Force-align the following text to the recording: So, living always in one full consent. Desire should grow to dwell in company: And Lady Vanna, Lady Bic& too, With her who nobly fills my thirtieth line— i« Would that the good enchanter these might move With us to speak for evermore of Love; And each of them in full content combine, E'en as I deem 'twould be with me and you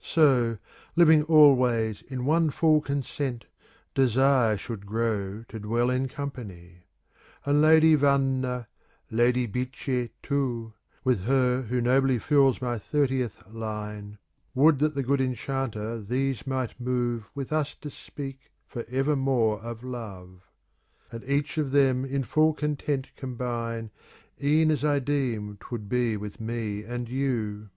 So, 0.00 0.56
living 0.96 1.22
always 1.24 2.00
in 2.08 2.24
one 2.24 2.48
full 2.48 2.80
consent. 2.80 3.44
Desire 3.94 4.56
should 4.56 4.86
grow 4.86 5.44
to 5.50 5.58
dwell 5.60 5.90
in 5.90 6.08
company: 6.08 6.86
And 7.44 7.60
Lady 7.60 7.94
Vanna, 7.94 8.68
Lady 9.10 9.44
Bic& 9.44 9.76
too, 10.22 10.72
With 11.04 11.24
her 11.24 11.64
who 11.64 11.82
nobly 11.82 12.18
fills 12.18 12.62
my 12.62 12.78
thirtieth 12.78 13.46
line— 13.50 14.16
i« 14.56 14.60
Would 14.60 14.78
that 14.78 14.94
the 14.94 15.02
good 15.02 15.20
enchanter 15.20 16.00
these 16.00 16.46
might 16.46 16.80
move 16.80 17.28
With 17.34 17.52
us 17.52 17.74
to 17.82 17.90
speak 17.90 18.50
for 18.66 18.86
evermore 18.88 19.60
of 19.60 19.84
Love; 19.84 20.40
And 21.10 21.22
each 21.24 21.58
of 21.58 21.70
them 21.70 22.06
in 22.06 22.22
full 22.24 22.54
content 22.54 23.08
combine, 23.14 23.90
E'en 24.42 24.70
as 24.70 24.86
I 24.86 25.00
deem 25.00 25.58
'twould 25.58 25.90
be 25.90 26.16
with 26.16 26.40
me 26.40 26.82
and 26.82 27.10
you 27.10 27.68